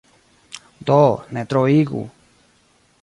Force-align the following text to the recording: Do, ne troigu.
Do, 0.87 0.97
ne 1.37 1.43
troigu. 1.51 2.03